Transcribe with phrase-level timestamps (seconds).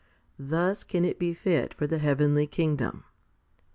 [0.39, 3.03] Thus can it be fit for the heavenly kingdom.